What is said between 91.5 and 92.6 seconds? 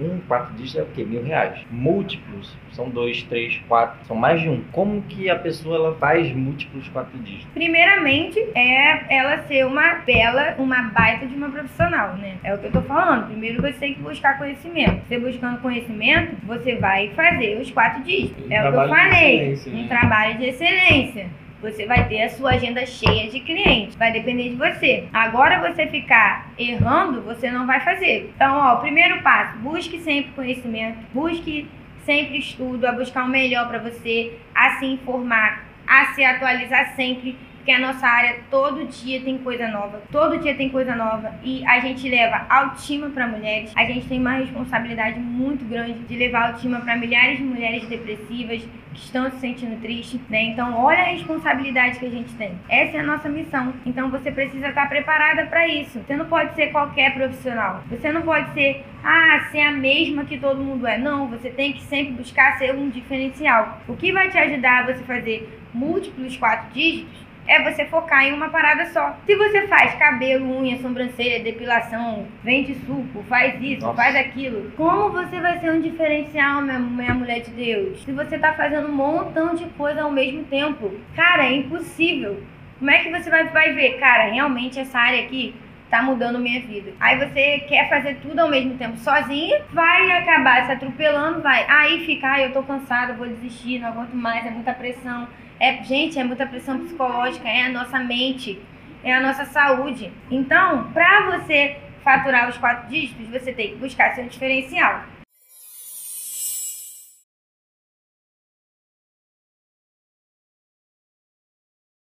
Aí fica, ai, eu